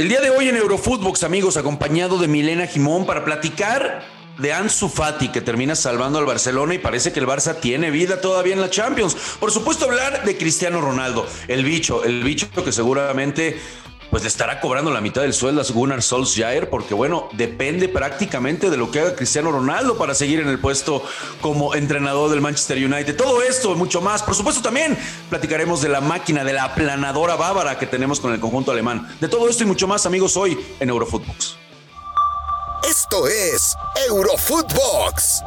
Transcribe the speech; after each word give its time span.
El 0.00 0.08
día 0.08 0.22
de 0.22 0.30
hoy 0.30 0.48
en 0.48 0.56
Eurofootbox, 0.56 1.24
amigos, 1.24 1.58
acompañado 1.58 2.16
de 2.16 2.26
Milena 2.26 2.66
Jimón 2.66 3.04
para 3.04 3.22
platicar 3.22 4.02
de 4.38 4.50
Ansu 4.50 4.88
Fati 4.88 5.28
que 5.28 5.42
termina 5.42 5.74
salvando 5.74 6.18
al 6.18 6.24
Barcelona 6.24 6.72
y 6.72 6.78
parece 6.78 7.12
que 7.12 7.20
el 7.20 7.26
Barça 7.26 7.60
tiene 7.60 7.90
vida 7.90 8.18
todavía 8.18 8.54
en 8.54 8.62
la 8.62 8.70
Champions. 8.70 9.14
Por 9.38 9.50
supuesto 9.50 9.84
hablar 9.84 10.24
de 10.24 10.38
Cristiano 10.38 10.80
Ronaldo, 10.80 11.26
el 11.48 11.66
bicho, 11.66 12.02
el 12.02 12.24
bicho 12.24 12.48
que 12.64 12.72
seguramente 12.72 13.60
pues 14.10 14.22
le 14.24 14.28
estará 14.28 14.60
cobrando 14.60 14.90
la 14.90 15.00
mitad 15.00 15.22
del 15.22 15.32
sueldo 15.32 15.60
a 15.60 15.64
Gunnar 15.72 16.02
Solskjaer, 16.02 16.68
porque 16.68 16.94
bueno, 16.94 17.28
depende 17.32 17.88
prácticamente 17.88 18.68
de 18.68 18.76
lo 18.76 18.90
que 18.90 19.00
haga 19.00 19.14
Cristiano 19.14 19.52
Ronaldo 19.52 19.96
para 19.96 20.14
seguir 20.14 20.40
en 20.40 20.48
el 20.48 20.58
puesto 20.58 21.02
como 21.40 21.74
entrenador 21.74 22.30
del 22.30 22.40
Manchester 22.40 22.76
United. 22.78 23.16
Todo 23.16 23.40
esto 23.42 23.72
y 23.72 23.76
mucho 23.76 24.00
más. 24.00 24.22
Por 24.22 24.34
supuesto, 24.34 24.60
también 24.60 24.98
platicaremos 25.28 25.80
de 25.80 25.88
la 25.88 26.00
máquina, 26.00 26.44
de 26.44 26.52
la 26.52 26.64
aplanadora 26.64 27.36
bávara 27.36 27.78
que 27.78 27.86
tenemos 27.86 28.18
con 28.20 28.32
el 28.32 28.40
conjunto 28.40 28.72
alemán. 28.72 29.08
De 29.20 29.28
todo 29.28 29.48
esto 29.48 29.62
y 29.62 29.66
mucho 29.66 29.86
más, 29.86 30.06
amigos, 30.06 30.36
hoy 30.36 30.58
en 30.80 30.88
Eurofootbox. 30.88 31.56
Esto 32.88 33.28
es 33.28 33.76
Eurofootbox, 34.08 35.42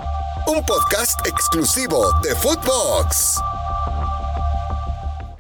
un 0.48 0.66
podcast 0.66 1.28
exclusivo 1.28 2.12
de 2.22 2.36
Footbox. 2.36 3.42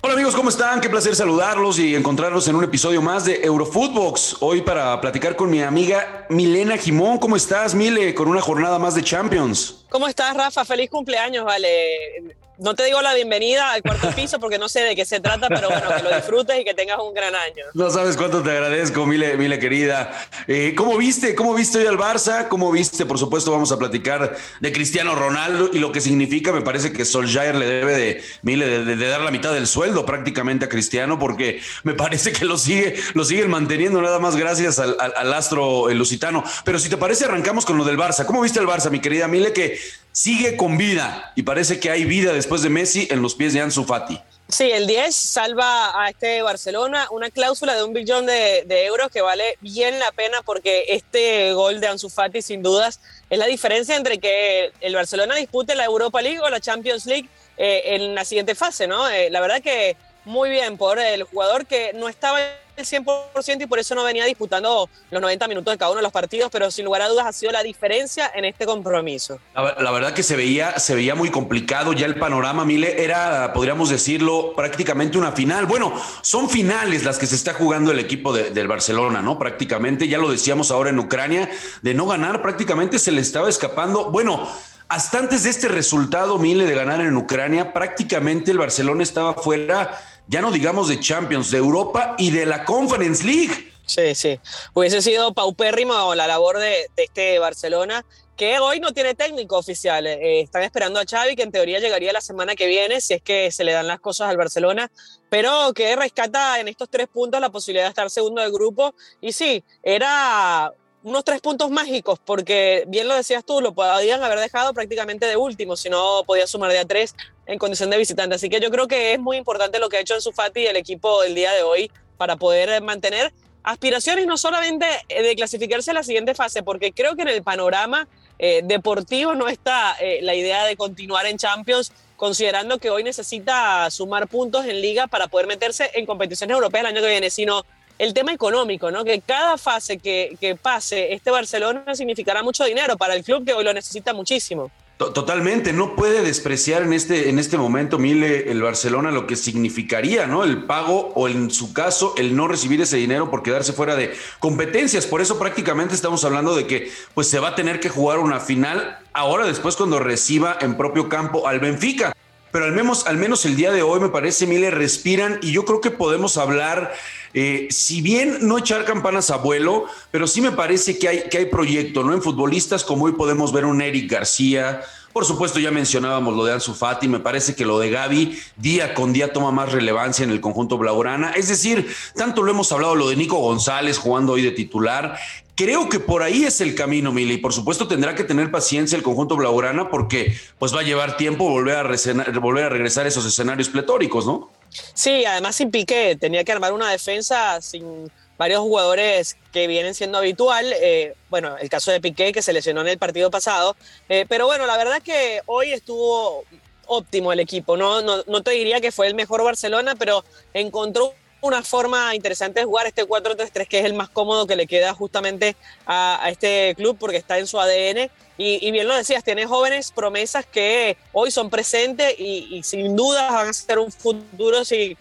Hola 0.05 0.16
amigos, 0.16 0.35
¿cómo 0.35 0.49
están? 0.49 0.81
Qué 0.81 0.89
placer 0.89 1.16
saludarlos 1.16 1.80
y 1.80 1.95
encontrarlos 1.95 2.45
en 2.49 2.57
un 2.57 2.66
episodio 2.66 3.02
más 3.02 3.23
de 3.23 3.39
Eurofootbox. 3.41 4.35
Hoy 4.41 4.62
para 4.62 4.99
platicar 4.99 5.38
con 5.38 5.49
mi 5.49 5.62
amiga 5.62 6.26
Milena 6.27 6.76
Jimón. 6.76 7.20
¿Cómo 7.20 7.38
estás, 7.38 7.73
Mile? 7.73 8.13
Con 8.13 8.27
una 8.27 8.41
jornada 8.41 8.77
más 8.77 8.95
de 8.95 9.02
Champions. 9.02 9.85
¿Cómo 9.89 10.09
estás, 10.09 10.35
Rafa? 10.35 10.66
Feliz 10.66 10.89
cumpleaños, 10.89 11.45
vale 11.45 12.35
no 12.57 12.75
te 12.75 12.85
digo 12.85 13.02
la 13.02 13.13
bienvenida 13.13 13.71
al 13.71 13.81
cuarto 13.81 14.09
piso 14.16 14.39
porque 14.39 14.57
no 14.57 14.70
sé 14.70 14.81
de 14.81 14.95
qué 14.95 15.05
se 15.05 15.20
trata, 15.20 15.48
pero 15.49 15.70
bueno, 15.70 15.88
que 15.95 16.03
lo 16.03 16.16
disfrutes 16.16 16.59
y 16.59 16.63
que 16.63 16.73
tengas 16.73 16.99
un 16.99 17.13
gran 17.13 17.34
año. 17.35 17.63
No 17.73 17.89
sabes 17.89 18.16
cuánto 18.16 18.41
te 18.41 18.52
agradezco, 18.52 19.05
Mile, 19.05 19.38
Mile 19.38 19.59
querida. 19.59 20.27
Eh, 20.48 20.73
¿Cómo 20.76 20.98
viste? 20.98 21.35
¿Cómo 21.35 21.53
viste 21.53 21.79
hoy 21.79 21.88
al 21.88 21.98
Barça? 21.98 22.48
¿Cómo 22.48 22.71
viste? 22.71 23.05
Por 23.05 23.18
supuesto, 23.18 23.51
vamos 23.51 23.71
a 23.71 23.79
platicar 23.79 24.35
de 24.59 24.71
Cristiano 24.71 25.15
Ronaldo 25.15 25.70
y 25.74 25.79
lo 25.79 25.91
que 25.91 26.01
significa. 26.01 26.51
Me 26.51 26.62
parece 26.62 26.93
que 26.93 27.05
Solskjaer 27.05 27.55
le 27.55 27.65
debe 27.65 27.96
de, 27.96 28.24
Mile, 28.43 28.85
de, 28.85 29.07
dar 29.07 29.21
la 29.21 29.31
mitad 29.31 29.54
del 29.54 29.68
sueldo 29.68 30.05
prácticamente 30.05 30.65
a 30.65 30.70
Cristiano 30.70 31.18
porque 31.18 31.62
me 31.84 31.93
parece 31.93 32.31
que 32.31 32.46
lo 32.46 32.57
sigue, 32.57 32.96
lo 33.13 33.24
siguen 33.26 33.49
manteniendo 33.49 34.01
nada 34.01 34.20
más 34.20 34.35
gracias 34.35 34.79
al, 34.79 34.96
al 34.99 35.34
astro 35.34 35.90
lusitano. 35.90 36.43
Pero 36.63 36.79
si 36.79 36.90
te 36.90 36.98
parece, 36.98 37.26
arrancamos 37.26 37.65
con 37.65 37.77
lo 37.77 37.84
del 37.84 37.98
Barça. 37.98 38.26
¿Cómo 38.26 38.41
viste 38.41 38.59
el 38.59 38.68
Barça, 38.68 38.90
mi 38.90 38.99
querida 38.99 39.27
Mile? 39.27 39.54
Que 39.54 39.79
sigue 40.13 40.55
con 40.55 40.77
vida 40.77 41.33
y 41.35 41.43
parece 41.43 41.79
que 41.79 41.89
hay 41.89 42.05
vida 42.05 42.31
después 42.31 42.61
de 42.61 42.69
Messi 42.69 43.07
en 43.11 43.21
los 43.21 43.35
pies 43.35 43.51
de 43.53 43.61
Ansu 43.61 43.83
Fati. 43.83 44.21
Sí, 44.47 44.69
el 44.71 44.85
10 44.85 45.15
salva 45.15 45.99
a 45.99 46.09
este 46.09 46.43
Barcelona 46.43 47.07
una 47.09 47.31
cláusula 47.31 47.73
de 47.73 47.83
un 47.83 47.93
billón 47.93 48.27
de, 48.27 48.63
euros 48.85 49.09
que 49.09 49.21
vale 49.21 49.57
bien 49.61 49.99
la 49.99 50.11
pena 50.11 50.41
porque 50.43 50.85
este 50.89 51.53
gol 51.53 51.81
de 51.81 51.87
Ansu 51.87 52.09
Fati 52.09 52.41
sin 52.41 52.61
dudas 52.61 52.99
es 53.29 53.39
la 53.39 53.47
diferencia 53.47 53.95
entre 53.95 54.19
que 54.19 54.71
el 54.81 54.93
Barcelona 54.93 55.35
dispute 55.35 55.75
la 55.75 55.85
Europa 55.85 56.21
League 56.21 56.39
o 56.39 56.49
la 56.49 56.59
Champions 56.59 57.05
League 57.07 57.27
eh, 57.57 57.81
en 57.95 58.13
la 58.13 58.25
siguiente 58.25 58.53
fase, 58.53 58.85
¿no? 58.85 59.09
Eh, 59.09 59.29
la 59.31 59.41
verdad 59.41 59.61
que 59.61 59.97
muy 60.25 60.51
bien 60.51 60.77
por 60.77 60.99
el 60.99 61.23
jugador 61.23 61.65
que 61.65 61.91
no 61.93 62.07
estaba 62.07 62.39
el 62.76 62.85
100% 62.85 63.62
y 63.62 63.66
por 63.68 63.79
eso 63.79 63.96
no 63.96 64.03
venía 64.03 64.25
disputando 64.25 64.90
los 65.12 65.22
90 65.22 65.47
minutos 65.47 65.74
de 65.74 65.78
cada 65.78 65.91
uno 65.91 66.00
de 66.00 66.03
los 66.03 66.12
partidos, 66.12 66.50
pero 66.52 66.72
sin 66.72 66.85
lugar 66.85 67.02
a 67.02 67.09
dudas 67.09 67.25
ha 67.25 67.34
sido 67.34 67.52
la 67.52 67.63
diferencia 67.63 68.31
en 68.34 68.46
este 68.46 68.66
compromiso. 68.66 69.40
La, 69.56 69.91
verdad 69.91 70.13
que 70.13 70.24
se 70.24 70.35
veía, 70.35 70.80
se 70.80 70.96
veía 70.96 71.16
muy 71.16 71.30
complicado 71.30 71.94
ya 71.94 72.06
el 72.06 72.16
panorama, 72.16 72.66
Mile, 72.66 73.03
era, 73.03 73.53
podríamos 73.53 73.90
decirlo, 73.90 74.53
prácticamente 74.56 75.18
una 75.18 75.31
final. 75.31 75.66
Bueno, 75.66 75.94
son 76.22 76.50
finales 76.50 77.03
las 77.03 77.18
que 77.18 77.28
se 77.28 77.35
está 77.35 77.53
jugando 77.53 77.91
el 77.91 78.00
equipo 78.00 78.34
del 78.34 78.68
Barcelona, 78.68 79.22
¿no? 79.22 79.38
Prácticamente, 79.38 80.08
ya 80.08 80.18
lo 80.18 80.31
decíamos 80.31 80.72
ahora 80.72 80.90
en 80.90 81.00
Ucrania, 81.00 81.50
de 81.81 81.94
no 81.94 82.08
ganar 82.08 82.41
prácticamente 82.41 83.00
se 83.00 83.12
le 83.12 83.22
estaba 83.22 83.50
escapando. 83.50 84.12
Bueno, 84.12 84.47
hasta 84.90 85.19
antes 85.19 85.44
de 85.44 85.50
este 85.50 85.68
resultado, 85.69 86.38
Mile, 86.38 86.66
de 86.66 86.76
ganar 86.76 87.02
en 87.02 87.16
Ucrania, 87.18 87.74
prácticamente 87.74 88.52
el 88.52 88.58
Barcelona 88.58 89.03
estaba 89.03 89.34
fuera 89.34 90.00
ya 90.28 90.41
no 90.41 90.51
digamos 90.51 90.88
de 90.88 91.00
Champions, 91.00 91.51
de 91.51 91.57
Europa 91.57 92.16
y 92.17 92.31
de 92.31 92.45
la 92.45 92.66
Conference 92.66 93.23
League. 93.23 93.72
Sí, 93.85 94.16
sí. 94.16 94.39
Hubiese 94.73 95.01
sido 95.01 95.34
paupérrimo 95.34 96.16
la 96.16 96.28
labor 96.28 96.57
de, 96.57 96.88
este 96.95 97.38
Barcelona, 97.39 98.06
que 98.38 98.59
hoy 98.59 98.79
no 98.79 98.94
tiene 98.94 99.13
técnico 99.13 99.57
oficial. 99.57 100.07
Eh, 100.07 100.41
están 100.41 100.63
esperando 100.63 101.00
a 101.00 101.06
Xavi, 101.06 101.35
que 101.35 101.44
en 101.44 101.51
teoría 101.51 101.79
llegaría 101.79 102.13
la 102.13 102.22
semana 102.22 102.56
que 102.56 102.67
viene, 102.67 103.01
si 103.01 103.13
es 103.13 103.22
que 103.22 103.51
se 103.51 103.63
le 103.63 103.73
dan 103.73 103.88
las 103.88 104.00
cosas 104.00 104.29
al 104.29 104.38
Barcelona, 104.38 104.89
pero 105.29 105.73
que 105.73 105.95
rescata 105.95 106.59
en 106.59 106.67
estos 106.67 106.90
tres 106.90 107.07
puntos 107.07 107.41
la 107.41 107.51
posibilidad 107.51 107.85
de 107.85 107.90
estar 107.90 108.09
segundo 108.09 108.41
del 108.41 108.51
grupo. 108.51 108.95
Y 109.19 109.34
sí, 109.34 109.63
era 109.84 110.73
unos 111.03 111.25
tres 111.25 111.41
puntos 111.41 111.69
mágicos, 111.69 112.19
porque 112.24 112.86
bien 112.88 113.08
lo 113.08 113.16
decías 113.16 113.46
tú, 113.46 113.59
lo 113.62 113.74
podían 113.74 114.24
haber 114.24 114.40
dejado 114.40 114.74
prácticamente 114.74 115.25
de 115.25 115.36
último, 115.36 115.75
si 115.75 115.90
no 115.90 116.24
podía 116.25 116.47
sumar 116.47 116.72
de 116.72 116.80
a 116.80 116.86
tres 116.86 117.16
en 117.46 117.59
condición 117.59 117.90
de 117.90 117.97
visitante. 117.97 118.36
Así 118.36 118.50
que 118.50 118.62
yo 118.62 118.72
creo 118.72 118.88
que 118.88 119.14
es 119.14 119.19
muy 119.19 119.38
importante 119.38 119.80
lo 119.80 119.90
que 119.90 119.97
ha 119.97 120.00
hecho 120.00 120.16
en 120.16 120.22
su 120.22 120.31
Fati 120.31 120.66
el 120.66 120.78
equipo 120.78 121.24
el 121.24 121.36
día 121.36 121.52
de 121.52 121.62
hoy 121.64 121.91
para 122.18 122.38
poder 122.38 122.81
mantener 122.81 123.34
aspiraciones 123.64 124.28
no 124.28 124.38
solamente 124.38 124.86
de 125.09 125.36
clasificarse 125.36 125.91
a 125.91 125.94
la 125.94 126.03
siguiente 126.03 126.36
fase, 126.36 126.64
porque 126.64 126.94
creo 126.94 127.16
que 127.16 127.24
en 127.24 127.30
el 127.30 127.44
panorama 127.44 128.08
eh, 128.40 128.62
deportivo 128.64 129.35
no 129.35 129.47
está 129.47 129.96
eh, 130.00 130.20
la 130.22 130.35
idea 130.35 130.66
de 130.66 130.75
continuar 130.75 131.25
en 131.25 131.38
Champions, 131.38 131.91
considerando 132.16 132.78
que 132.78 132.90
hoy 132.90 133.03
necesita 133.03 133.90
sumar 133.90 134.28
puntos 134.28 134.66
en 134.66 134.81
liga 134.81 135.08
para 135.08 135.28
poder 135.28 135.47
meterse 135.47 135.91
en 135.96 136.06
competiciones 136.06 136.53
europeas 136.56 136.81
el 136.81 136.88
año 136.88 137.02
que 137.02 137.09
viene, 137.09 137.30
sino 137.30 137.64
el 138.00 138.14
tema 138.14 138.34
económico, 138.34 138.92
¿no? 138.92 139.04
Que 139.04 139.22
cada 139.22 139.58
fase 139.58 139.98
que, 139.98 140.58
pase 140.62 141.14
este 141.14 141.31
Barcelona 141.31 141.96
significará 141.96 142.44
mucho 142.44 142.64
dinero 142.64 142.98
para 142.98 143.16
el 143.16 143.24
club 143.24 143.46
que 143.46 143.54
hoy 143.54 143.64
lo 143.64 143.74
necesita 143.74 144.14
muchísimo. 144.14 144.72
Totalmente, 144.98 145.74
no 145.74 145.96
puede 145.96 146.22
despreciar 146.22 146.84
en 146.84 146.94
este, 146.94 147.28
en 147.28 147.38
este 147.38 147.58
momento, 147.58 147.98
Mile, 147.98 148.52
el 148.52 148.62
Barcelona 148.62 149.12
lo 149.12 149.28
que 149.28 149.36
significaría, 149.36 150.28
¿no? 150.28 150.44
El 150.44 150.64
pago 150.64 151.12
o 151.16 151.28
en 151.28 151.52
su 151.52 151.74
caso 151.74 152.14
el 152.16 152.36
no 152.36 152.48
recibir 152.48 152.80
ese 152.80 152.98
dinero 152.98 153.30
por 153.30 153.44
quedarse 153.44 153.74
fuera 153.74 153.96
de 153.96 154.14
competencias. 154.40 155.06
Por 155.06 155.20
eso 155.20 155.40
prácticamente 155.40 155.94
estamos 155.96 156.24
hablando 156.24 156.56
de 156.56 156.68
que 156.68 156.92
pues 157.16 157.28
se 157.28 157.40
va 157.40 157.50
a 157.50 157.56
tener 157.56 157.80
que 157.80 157.90
jugar 157.90 158.20
una 158.20 158.40
final 158.40 159.00
ahora 159.12 159.46
después 159.46 159.76
cuando 159.76 160.00
reciba 160.00 160.58
en 160.62 160.78
propio 160.78 161.09
campo 161.09 161.48
al 161.48 161.59
Benfica. 161.59 162.14
Pero 162.53 162.66
al 162.66 162.72
menos, 162.72 163.08
al 163.08 163.18
menos 163.18 163.46
el 163.46 163.56
día 163.56 163.72
de 163.72 163.81
hoy 163.81 164.00
me 164.00 164.09
parece, 164.09 164.46
Mile, 164.46 164.69
respiran 164.69 165.40
y 165.41 165.52
yo 165.52 165.66
creo 165.66 165.81
que 165.81 165.90
podemos 165.90 166.38
hablar 166.38 166.94
eh, 167.34 167.68
si 167.72 168.03
bien 168.03 168.38
no 168.47 168.59
echar 168.59 168.86
campanas 168.86 169.31
a 169.31 169.38
vuelo, 169.38 169.86
pero 170.12 170.28
sí 170.28 170.40
me 170.40 170.52
parece 170.52 171.00
que 171.00 171.08
hay, 171.09 171.24
que 171.31 171.40
hay 171.40 171.46
proyecto, 171.47 172.03
¿no? 172.03 172.14
En 172.14 172.22
futbolistas 172.22 172.84
como 172.84 173.06
hoy 173.06 173.14
podemos 173.14 173.52
ver 173.52 173.66
un 173.66 173.81
Eric 173.81 174.12
García, 174.12 174.81
por 175.13 175.25
supuesto, 175.25 175.59
ya 175.59 175.69
mencionábamos 175.69 176.35
lo 176.35 176.44
de 176.44 176.53
Ansu 176.53 176.74
Fati, 176.74 177.07
me 177.07 177.19
parece 177.19 177.56
que 177.56 177.66
lo 177.66 177.78
de 177.78 177.91
Gaby 177.91 178.38
día 178.57 178.96
con 178.96 179.13
día 179.13 179.31
toma 179.31 179.51
más 179.51 179.72
relevancia 179.72 180.24
en 180.24 180.31
el 180.31 180.41
conjunto 180.41 180.79
blaugrana. 180.79 181.31
Es 181.31 181.47
decir, 181.47 181.96
tanto 182.16 182.41
lo 182.41 182.51
hemos 182.51 182.72
hablado 182.72 182.96
lo 182.96 183.09
de 183.09 183.16
Nico 183.16 183.38
González 183.38 184.00
jugando 184.00 184.34
hoy 184.34 184.41
de 184.41 184.52
titular. 184.52 185.18
Creo 185.56 185.88
que 185.88 186.00
por 186.00 186.23
ahí 186.23 186.46
es 186.46 186.62
el 186.62 186.73
camino, 186.73 187.12
Mili. 187.12 187.38
Por 187.38 187.53
supuesto 187.53 187.88
tendrá 187.88 188.16
que 188.16 188.23
tener 188.23 188.50
paciencia 188.50 188.96
el 188.96 189.03
conjunto 189.03 189.35
blaugrana 189.35 189.91
porque 189.91 190.35
pues 190.57 190.75
va 190.75 190.79
a 190.79 190.84
llevar 190.84 191.16
tiempo 191.16 191.47
volver 191.47 191.78
a, 191.78 192.40
volver 192.40 192.63
a 192.63 192.69
regresar 192.69 193.06
a 193.06 193.09
esos 193.09 193.23
escenarios 193.25 193.69
pletóricos, 193.69 194.25
¿no? 194.25 194.50
Sí, 194.96 195.23
además 195.25 195.56
sin 195.56 195.69
Piqué, 195.69 196.18
tenía 196.19 196.44
que 196.44 196.52
armar 196.52 196.73
una 196.73 196.90
defensa 196.90 197.62
sin 197.62 198.09
varios 198.44 198.59
jugadores 198.59 199.38
que 199.54 199.68
vienen 199.68 199.94
siendo 199.94 200.18
habitual. 200.18 200.66
Eh, 200.81 201.16
bueno, 201.30 201.58
el 201.58 201.70
caso 201.70 201.92
de 201.92 202.02
Piqué 202.02 202.34
que 202.34 202.42
se 202.42 202.52
lesionó 202.52 202.81
en 202.81 202.90
el 202.90 202.98
partido 202.98 203.31
pasado. 203.31 203.78
Eh, 204.09 204.26
pero 204.28 204.48
bueno, 204.48 204.66
la 204.66 204.76
verdad 204.76 205.02
que 205.02 205.42
hoy 205.46 205.72
estuvo 205.72 206.44
óptimo 206.88 207.32
el 207.32 207.40
equipo. 207.40 207.78
¿no? 207.78 208.02
No, 208.02 208.22
no 208.28 208.44
te 208.44 208.52
diría 208.52 208.82
que 208.82 208.92
fue 208.92 209.08
el 209.08 209.16
mejor 209.16 209.46
Barcelona, 209.46 209.96
pero 209.98 210.26
encontró 210.53 211.14
una 211.44 211.62
forma 211.62 212.16
interesante 212.16 212.62
de 212.62 212.66
jugar 212.66 212.88
este 212.88 213.06
4-3-3, 213.06 213.68
que 213.68 213.80
es 213.80 213.86
el 213.86 213.94
más 213.94 214.09
cómodo 214.09 214.47
que 214.47 214.56
le 214.56 214.66
queda 214.66 214.94
justamente 214.94 215.56
a, 215.85 216.28
este 216.29 216.73
club 216.76 216.97
porque 217.00 217.17
está 217.17 217.38
en 217.38 217.47
su 217.47 217.59
ADN. 217.59 218.09
Y, 218.35 218.72
bien 218.72 218.88
lo 218.88 218.96
decías, 218.96 219.23
tiene 219.23 219.46
jóvenes 219.46 219.91
promesas 219.91 220.46
que 220.46 220.97
hoy 221.12 221.29
son 221.29 221.50
presentes 221.50 222.16
y, 222.17 222.62
sin 222.64 222.96
duda 222.96 223.32
van 223.32 223.50
a 223.50 223.53
ser 223.53 223.78
un 223.78 223.91
futuro 223.91 224.66
si, 224.66 224.97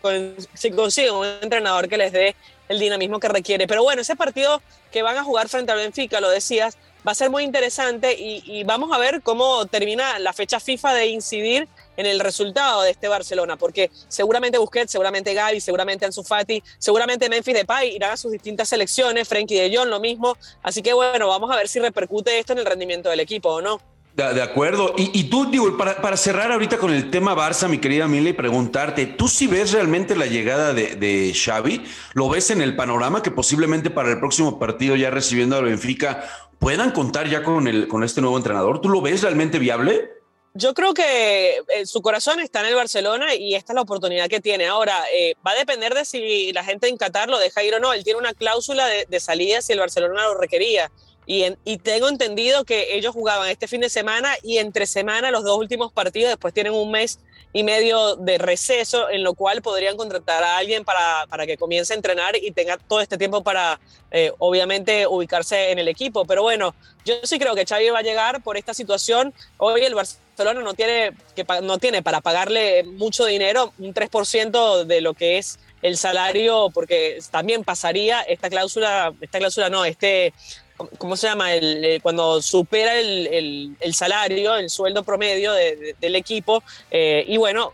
si 0.53 0.71
consiguen 0.71 1.15
un 1.15 1.27
entrenador 1.41 1.89
que 1.89 1.97
les 1.97 2.13
dé 2.13 2.37
el 2.73 2.81
dinamismo 2.81 3.21
que 3.21 3.29
requiere. 3.29 3.67
Pero 3.67 3.83
bueno, 3.83 4.03
ese 4.03 4.17
partido 4.17 4.61
que 4.91 5.03
van 5.03 5.17
a 5.17 5.25
jugar 5.25 5.49
frente 5.49 5.73
al 5.73 5.79
Benfica, 5.79 6.21
lo 6.21 6.29
decías, 6.29 6.77
va 7.07 7.13
a 7.13 7.15
ser 7.15 7.31
muy 7.31 7.45
interesante 7.45 8.15
y, 8.19 8.65
vamos 8.65 8.93
a 8.93 8.99
ver 8.99 9.23
cómo 9.23 9.67
termina 9.67 10.19
la 10.19 10.33
fecha 10.33 10.61
FIFA 10.61 10.95
de 10.95 11.07
incidir 11.07 11.69
en 11.97 12.07
el 12.07 12.21
resultado 12.21 12.83
de 12.83 12.91
este 12.91 13.09
Barcelona, 13.09 13.57
porque 13.57 13.91
seguramente 14.09 14.59
Busquets, 14.59 14.93
seguramente 14.93 15.35
Gaby, 15.35 15.61
seguramente 15.61 16.07
Ansu 16.07 16.23
Fati, 16.23 16.63
seguramente 16.79 17.29
Memphis 17.29 17.55
Depay 17.55 17.97
irán 17.97 18.13
a 18.13 18.17
sus 18.17 18.33
distintas 18.33 18.69
selecciones, 18.69 19.29
Frenkie 19.29 19.59
de 19.59 19.77
Jong 19.77 19.89
lo 19.89 20.01
mismo, 20.01 20.37
así 20.63 20.81
que 20.81 20.93
bueno, 20.95 21.29
vamos 21.29 21.51
a 21.51 21.57
ver 21.57 21.69
si 21.69 21.81
repercute 21.81 22.39
esto 22.39 22.55
en 22.55 22.61
el 22.61 22.67
rendimiento 22.67 23.11
del 23.11 23.21
equipo 23.21 23.51
o 23.51 23.61
no. 23.61 23.92
De, 24.15 24.43
acuerdo. 24.43 24.95
Y, 24.99 25.25
tú, 25.25 25.51
digo, 25.51 25.75
para, 25.79 26.17
cerrar 26.19 26.53
ahorita 26.53 26.77
con 26.77 26.93
el 26.93 27.11
tema 27.11 27.35
Barça, 27.35 27.67
mi 27.67 27.79
querida 27.79 28.07
Mili, 28.07 28.35
preguntarte, 28.35 29.07
¿tú 29.07 29.27
si 29.27 29.47
ves 29.47 29.73
realmente 29.73 30.15
la 30.15 30.27
llegada 30.27 30.75
de, 30.75 31.33
Xavi? 31.35 31.83
¿Lo 32.13 32.29
ves 32.29 32.51
en 32.51 32.61
el 32.61 32.77
panorama 32.77 33.23
que 33.23 33.31
posiblemente 33.31 33.89
para 33.89 34.11
el 34.11 34.19
próximo 34.19 34.59
partido, 34.59 34.97
ya 34.97 35.11
recibiendo 35.11 35.57
al 35.57 35.65
Benfica, 35.65 36.25
puedan 36.59 36.91
contar 36.91 37.27
ya 37.29 37.43
con, 37.43 37.67
el, 37.67 37.89
con 37.89 38.05
este 38.05 38.21
nuevo 38.21 38.37
entrenador? 38.37 38.83
¿Tú 38.83 38.91
lo 38.91 39.01
ves 39.01 39.23
realmente 39.23 39.59
viable? 39.59 40.11
Yo 40.53 40.75
creo 40.75 40.93
que 40.93 41.57
eh, 41.57 41.87
su 41.87 42.03
corazón 42.03 42.39
está 42.41 42.61
en 42.61 42.67
el 42.67 42.75
Barcelona 42.75 43.35
y 43.35 43.55
esta 43.55 43.73
es 43.73 43.77
la 43.77 43.81
oportunidad 43.81 44.29
que 44.29 44.41
tiene. 44.41 44.67
Ahora, 44.67 45.03
eh, 45.11 45.37
va 45.47 45.53
a 45.53 45.57
depender 45.57 45.95
de 45.95 46.05
si 46.05 46.53
la 46.53 46.63
gente 46.63 46.89
en 46.89 46.99
Qatar 46.99 47.31
lo 47.31 47.39
deja 47.39 47.65
ir 47.65 47.75
o 47.75 47.81
no. 47.81 47.95
Él 47.95 48.05
tiene 48.05 48.19
una 48.19 48.35
cláusula 48.35 48.87
de 48.87 49.21
salida 49.21 49.63
si 49.63 49.73
el 49.73 49.79
Barcelona 49.79 50.25
lo 50.25 50.35
requería. 50.35 50.91
Y, 51.25 51.77
tengo 51.79 52.09
entendido 52.09 52.65
que 52.65 52.97
ellos 52.97 53.15
jugaban 53.15 53.49
este 53.49 53.69
fin 53.69 53.81
de 53.81 53.89
semana 53.89 54.35
y 54.43 54.59
entre 54.59 54.87
semana 54.87 55.31
los 55.31 55.45
dos 55.45 55.57
últimos 55.57 55.93
partidos, 55.93 56.31
después 56.31 56.53
tienen 56.53 56.73
un 56.73 56.91
mes 56.91 57.21
y 57.53 57.63
medio 57.65 58.17
de 58.17 58.39
receso, 58.39 59.11
en 59.11 59.23
lo 59.23 59.35
cual 59.35 59.63
podrían 59.63 59.97
contratar 59.97 60.43
a 60.43 60.57
alguien 60.57 60.85
para, 60.85 61.27
para 61.29 61.47
que 61.47 61.59
comience 61.59 61.93
a 61.93 61.97
entrenar 61.97 62.35
y 62.37 62.51
tenga 62.51 62.79
todo 62.79 63.01
este 63.01 63.19
tiempo 63.19 63.43
para, 63.43 63.79
eh, 64.11 64.33
obviamente, 64.39 65.07
ubicarse 65.07 65.71
en 65.71 65.79
el 65.79 65.89
equipo. 65.89 66.25
Pero 66.25 66.43
bueno, 66.43 66.75
yo 67.05 67.15
sí 67.25 67.39
creo 67.39 67.55
que 67.55 67.67
Xavi 67.67 67.91
va 67.91 67.99
a 67.99 68.03
llegar 68.03 68.43
por 68.43 68.57
esta 68.57 68.73
situación. 68.73 69.35
Hoy 69.59 69.83
el 69.83 69.95
Barcelona 69.95 70.63
no 70.63 70.75
tiene, 70.75 71.13
que, 71.37 71.45
no 71.63 71.79
tiene 71.79 72.03
para 72.03 72.23
pagarle 72.23 72.85
mucho 72.85 73.27
dinero, 73.27 73.73
un 73.79 73.93
3% 73.93 74.85
de 74.85 75.01
lo 75.03 75.13
que 75.13 75.39
es 75.39 75.59
el 75.83 75.97
salario, 75.97 76.71
porque 76.73 77.19
también 77.31 77.65
pasaría 77.65 78.23
esta 78.23 78.49
cláusula, 78.49 79.13
esta 79.21 79.39
cláusula 79.39 79.69
no, 79.69 79.85
este 79.85 80.33
¿cómo 80.99 81.17
se 81.17 81.27
llama? 81.27 81.55
El, 81.55 81.85
eh, 81.85 82.01
cuando 82.03 82.41
supera 82.43 82.99
el, 82.99 83.77
el, 83.81 83.95
salario, 83.95 84.57
el 84.57 84.71
sueldo 84.71 85.03
promedio 85.03 85.53
del 85.53 86.17
equipo. 86.17 86.63
Eh, 86.91 87.25
y 87.27 87.37
bueno, 87.37 87.73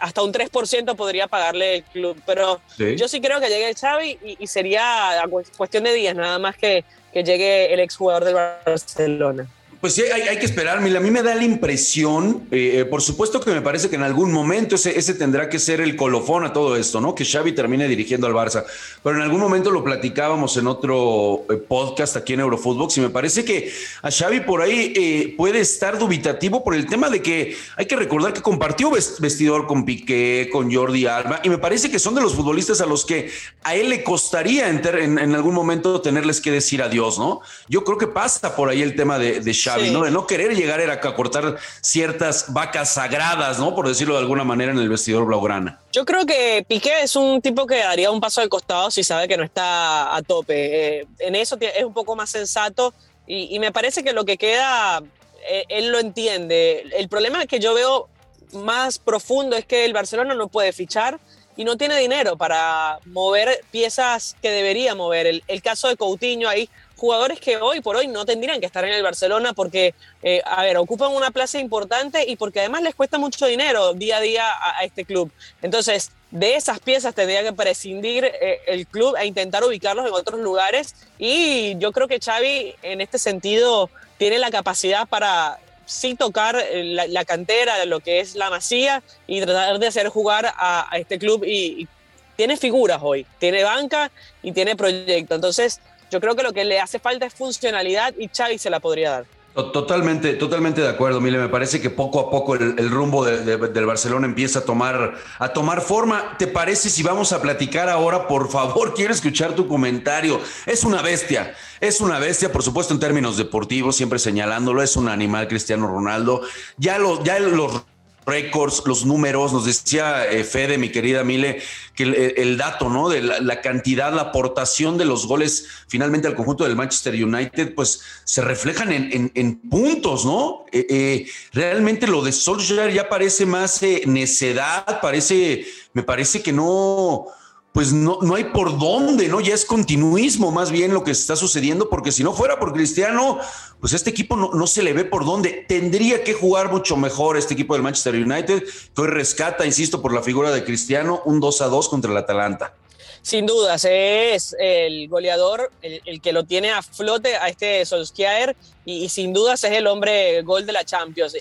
hasta 0.00 0.22
un 0.22 0.32
3% 0.32 0.96
podría 0.96 1.26
pagarle 1.26 1.76
el 1.76 1.82
club. 1.84 2.20
Pero 2.26 2.60
yo 2.76 3.08
sí 3.08 3.20
creo 3.20 3.40
que 3.40 3.48
llegue 3.48 3.68
el 3.68 3.76
Xavi 3.76 4.18
y, 4.24 4.36
y, 4.38 4.46
sería 4.46 5.22
cuestión 5.56 5.84
de 5.84 5.92
días 5.92 6.14
nada 6.14 6.38
más 6.38 6.56
que, 6.56 6.84
que 7.12 7.24
llegue 7.24 7.72
el 7.72 7.80
exjugador 7.80 8.24
del 8.24 8.34
Barcelona. 8.34 9.48
Pues 9.80 9.94
sí, 9.94 10.02
hay, 10.02 10.38
que 10.38 10.44
esperar. 10.44 10.76
A 10.76 10.80
mí 10.82 11.10
me 11.10 11.22
da 11.22 11.34
la 11.34 11.42
impresión, 11.42 12.46
eh, 12.50 12.80
eh, 12.80 12.84
por 12.84 13.00
supuesto 13.00 13.40
que 13.40 13.50
me 13.50 13.62
parece 13.62 13.88
que 13.88 13.96
en 13.96 14.02
algún 14.02 14.30
momento 14.30 14.74
ese, 14.74 14.98
ese, 14.98 15.14
tendrá 15.14 15.48
que 15.48 15.58
ser 15.58 15.80
el 15.80 15.96
colofón 15.96 16.44
a 16.44 16.52
todo 16.52 16.76
esto, 16.76 17.00
¿no? 17.00 17.14
Que 17.14 17.24
Xavi 17.24 17.52
termine 17.52 17.88
dirigiendo 17.88 18.26
al 18.26 18.34
Barça. 18.34 18.62
Pero 19.02 19.16
en 19.16 19.22
algún 19.22 19.40
momento 19.40 19.70
lo 19.70 19.82
platicábamos 19.82 20.54
en 20.58 20.66
otro 20.66 21.46
eh, 21.48 21.56
podcast 21.56 22.14
aquí 22.18 22.34
en 22.34 22.40
Eurofootbox 22.40 22.98
y 22.98 23.00
me 23.00 23.08
parece 23.08 23.42
que 23.42 23.72
a 24.02 24.10
Xavi 24.10 24.40
por 24.40 24.60
ahí 24.60 25.34
puede 25.38 25.60
estar 25.60 25.98
dubitativo 25.98 26.62
por 26.62 26.74
el 26.74 26.84
tema 26.84 27.08
de 27.08 27.22
que 27.22 27.56
hay 27.76 27.86
que 27.86 27.96
recordar 27.96 28.34
que 28.34 28.42
compartió 28.42 28.90
vestidor 28.90 29.66
con 29.66 29.86
Piqué, 29.86 30.50
con 30.52 30.70
Jordi 30.70 31.06
Alba 31.06 31.40
y 31.42 31.48
me 31.48 31.56
parece 31.56 31.90
que 31.90 31.98
son 31.98 32.14
de 32.14 32.20
los 32.20 32.34
futbolistas 32.34 32.82
a 32.82 32.86
los 32.86 33.06
que 33.06 33.30
a 33.62 33.74
él 33.74 33.88
le 33.88 34.04
costaría 34.04 34.68
en, 34.68 35.18
en, 35.18 35.34
algún 35.34 35.54
momento 35.54 36.02
tenerles 36.02 36.42
que 36.42 36.50
decir 36.50 36.82
adiós, 36.82 37.18
¿no? 37.18 37.40
Yo 37.66 37.82
creo 37.82 37.96
que 37.96 38.08
pasa 38.08 38.54
por 38.54 38.68
ahí 38.68 38.82
el 38.82 38.94
tema 38.94 39.18
de, 39.18 39.40
de 39.40 39.54
Xavi 39.54 39.69
¿no? 39.76 40.02
De 40.02 40.10
no 40.10 40.26
querer 40.26 40.54
llegar 40.54 40.80
era 40.80 40.94
a 40.94 41.14
cortar 41.14 41.56
ciertas 41.80 42.52
vacas 42.52 42.94
sagradas, 42.94 43.58
¿no? 43.58 43.74
Por 43.74 43.88
decirlo 43.88 44.14
de 44.14 44.20
alguna 44.20 44.44
manera 44.44 44.72
en 44.72 44.78
el 44.78 44.88
vestidor 44.88 45.24
blaugrana. 45.24 45.80
Yo 45.92 46.04
creo 46.04 46.26
que 46.26 46.64
Piqué 46.68 47.02
es 47.02 47.16
un 47.16 47.40
tipo 47.40 47.66
que 47.66 47.78
daría 47.78 48.10
un 48.10 48.20
paso 48.20 48.40
al 48.40 48.48
costado 48.48 48.90
si 48.90 49.02
sabe 49.04 49.28
que 49.28 49.36
no 49.36 49.44
está 49.44 50.14
a 50.14 50.22
tope. 50.22 50.98
Eh, 50.98 51.06
en 51.18 51.34
eso 51.34 51.56
es 51.60 51.84
un 51.84 51.94
poco 51.94 52.16
más 52.16 52.30
sensato 52.30 52.94
y, 53.26 53.60
me 53.60 53.70
parece 53.70 54.02
que 54.02 54.12
lo 54.12 54.24
que 54.24 54.36
queda, 54.36 55.00
eh, 55.48 55.64
él 55.68 55.92
lo 55.92 56.00
entiende. 56.00 56.84
El 56.96 57.08
problema 57.08 57.46
que 57.46 57.60
yo 57.60 57.74
veo 57.74 58.08
más 58.52 58.98
profundo 58.98 59.56
es 59.56 59.64
que 59.64 59.84
el 59.84 59.92
Barcelona 59.92 60.34
no 60.34 60.48
puede 60.48 60.72
fichar 60.72 61.20
y 61.56 61.62
no 61.62 61.76
tiene 61.76 61.96
dinero 61.98 62.36
para 62.36 62.98
mover 63.04 63.60
piezas 63.70 64.34
que 64.42 64.50
debería 64.50 64.96
mover. 64.96 65.26
El, 65.26 65.44
el 65.46 65.62
caso 65.62 65.86
de 65.86 65.96
Coutinho 65.96 66.48
ahí 66.48 66.68
jugadores 67.00 67.40
que 67.40 67.56
hoy 67.56 67.80
por 67.80 67.96
hoy 67.96 68.08
no 68.08 68.26
tendrían 68.26 68.60
que 68.60 68.66
estar 68.66 68.84
en 68.84 68.92
el 68.92 69.02
Barcelona 69.02 69.54
porque, 69.54 69.94
eh, 70.22 70.42
a 70.44 70.62
ver, 70.62 70.76
ocupan 70.76 71.12
una 71.12 71.30
plaza 71.30 71.58
importante 71.58 72.28
y 72.28 72.36
porque 72.36 72.60
además 72.60 72.82
les 72.82 72.94
cuesta 72.94 73.16
mucho 73.16 73.46
dinero 73.46 73.94
día 73.94 74.18
a 74.18 74.20
día 74.20 74.44
a, 74.46 74.84
este 74.84 75.06
club. 75.06 75.32
Entonces, 75.62 76.10
de 76.30 76.56
esas 76.56 76.78
piezas 76.78 77.14
tendría 77.14 77.42
que 77.42 77.54
prescindir 77.54 78.26
eh, 78.26 78.60
el 78.66 78.86
club 78.86 79.16
e 79.16 79.24
intentar 79.24 79.64
ubicarlos 79.64 80.06
en 80.06 80.12
otros 80.12 80.40
lugares. 80.40 80.94
Y 81.18 81.78
yo 81.78 81.90
creo 81.90 82.06
que 82.06 82.20
Xavi 82.20 82.74
en 82.82 83.00
este 83.00 83.18
sentido 83.18 83.88
tiene 84.18 84.38
la 84.38 84.50
capacidad 84.50 85.08
para 85.08 85.58
sí 85.86 86.14
tocar 86.14 86.56
eh, 86.56 86.84
la, 87.08 87.24
cantera, 87.24 87.82
lo 87.86 88.00
que 88.00 88.20
es 88.20 88.34
la 88.34 88.50
masía 88.50 89.02
y 89.26 89.40
tratar 89.40 89.78
de 89.78 89.86
hacer 89.86 90.08
jugar 90.08 90.52
a, 90.54 90.86
este 90.98 91.18
club 91.18 91.44
y 91.46 91.88
tiene 92.36 92.58
figuras 92.58 93.00
hoy, 93.02 93.26
tiene 93.38 93.64
banca 93.64 94.10
y 94.42 94.52
tiene 94.52 94.76
proyecto. 94.76 95.34
Entonces, 95.34 95.80
yo 96.10 96.20
creo 96.20 96.36
que 96.36 96.42
lo 96.42 96.52
que 96.52 96.64
le 96.64 96.80
hace 96.80 96.98
falta 96.98 97.26
es 97.26 97.34
funcionalidad 97.34 98.14
y 98.18 98.28
Xavi 98.28 98.58
se 98.58 98.70
la 98.70 98.80
podría 98.80 99.10
dar. 99.10 99.40
Totalmente, 99.52 100.34
totalmente 100.34 100.80
de 100.80 100.88
acuerdo, 100.88 101.20
Mile. 101.20 101.36
Me 101.36 101.48
parece 101.48 101.80
que 101.80 101.90
poco 101.90 102.20
a 102.20 102.30
poco 102.30 102.54
el, 102.54 102.88
rumbo 102.88 103.24
del 103.24 103.86
Barcelona 103.86 104.26
empieza 104.26 104.60
a 104.60 104.62
tomar, 104.62 105.14
a 105.40 105.48
tomar 105.52 105.80
forma. 105.80 106.36
¿Te 106.38 106.46
parece 106.46 106.88
si 106.88 107.02
vamos 107.02 107.32
a 107.32 107.42
platicar 107.42 107.88
ahora? 107.88 108.28
Por 108.28 108.48
favor, 108.48 108.94
quiero 108.96 109.12
escuchar 109.12 109.54
tu 109.54 109.66
comentario. 109.66 110.40
Es 110.66 110.84
una 110.84 111.02
bestia, 111.02 111.54
es 111.80 112.00
una 112.00 112.20
bestia, 112.20 112.52
por 112.52 112.62
supuesto, 112.62 112.94
en 112.94 113.00
términos 113.00 113.36
deportivos, 113.36 113.96
siempre 113.96 114.20
señalándolo. 114.20 114.82
Es 114.82 114.96
un 114.96 115.08
animal, 115.08 115.48
Cristiano 115.48 115.88
Ronaldo. 115.88 116.42
Ya, 116.76 116.98
lo, 116.98 117.22
ya 117.24 117.40
los 117.40 117.82
récords, 118.26 118.82
los 118.86 119.04
números, 119.04 119.52
nos 119.52 119.64
decía 119.64 120.26
eh, 120.26 120.44
Fede, 120.44 120.78
mi 120.78 120.90
querida 120.90 121.24
Mile, 121.24 121.60
que 121.94 122.34
el, 122.36 122.56
dato, 122.56 122.88
¿no? 122.88 123.08
De 123.08 123.22
la, 123.22 123.60
cantidad, 123.60 124.12
la 124.12 124.22
aportación 124.22 124.96
de 124.98 125.04
los 125.04 125.26
goles 125.26 125.66
finalmente 125.88 126.28
al 126.28 126.34
conjunto 126.34 126.64
del 126.64 126.76
Manchester 126.76 127.14
United, 127.14 127.74
pues 127.74 128.00
se 128.24 128.42
reflejan 128.42 128.92
en, 128.92 129.56
puntos, 129.68 130.24
¿no? 130.24 130.64
Eh, 130.72 130.86
eh, 130.88 131.26
realmente 131.52 132.06
lo 132.06 132.22
de 132.22 132.32
Solskjaer 132.32 132.92
ya 132.92 133.08
parece 133.08 133.46
más 133.46 133.80
necedad, 134.06 135.00
parece, 135.00 135.66
me 135.92 136.02
parece 136.02 136.42
que 136.42 136.52
no 136.52 137.26
pues 137.72 137.92
no, 137.92 138.18
no 138.22 138.34
hay 138.34 138.44
por 138.44 138.78
dónde, 138.78 139.28
¿no? 139.28 139.40
Ya 139.40 139.54
es 139.54 139.64
continuismo 139.64 140.50
más 140.50 140.70
bien 140.70 140.92
lo 140.92 141.04
que 141.04 141.12
está 141.12 141.36
sucediendo, 141.36 141.88
porque 141.88 142.10
si 142.10 142.24
no 142.24 142.32
fuera 142.32 142.58
por 142.58 142.72
Cristiano, 142.72 143.38
pues 143.78 143.92
este 143.92 144.10
equipo 144.10 144.36
no, 144.36 144.50
no, 144.52 144.66
se 144.66 144.82
le 144.82 144.92
ve 144.92 145.04
por 145.04 145.24
dónde. 145.24 145.64
Tendría 145.68 146.24
que 146.24 146.34
jugar 146.34 146.72
mucho 146.72 146.96
mejor 146.96 147.36
este 147.36 147.54
equipo 147.54 147.74
del 147.74 147.82
Manchester 147.82 148.14
United, 148.14 148.64
que 148.94 149.00
hoy 149.00 149.08
rescata, 149.08 149.64
insisto, 149.66 150.02
por 150.02 150.12
la 150.12 150.22
figura 150.22 150.50
de 150.50 150.64
Cristiano, 150.64 151.22
un 151.24 151.38
2 151.38 151.62
a 151.62 151.66
2 151.66 151.88
contra 151.88 152.10
el 152.10 152.16
Atalanta. 152.16 152.74
Sin 153.22 153.44
dudas, 153.44 153.84
es 153.88 154.56
el 154.58 155.06
goleador 155.08 155.70
el, 155.82 156.22
que 156.22 156.32
lo 156.32 156.44
tiene 156.44 156.70
a 156.70 156.80
flote 156.80 157.36
a 157.36 157.48
este 157.48 157.84
Solskjaer 157.84 158.56
y, 158.86 159.10
sin 159.10 159.34
dudas 159.34 159.62
es 159.62 159.72
el 159.72 159.86
hombre 159.86 160.40
gol 160.42 160.64
de 160.64 160.72
la 160.72 160.84
Champions, 160.84 161.36